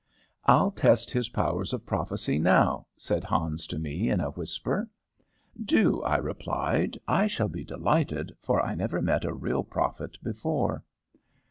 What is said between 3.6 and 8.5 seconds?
to me, in a whisper. "Do," I replied. "I shall be delighted,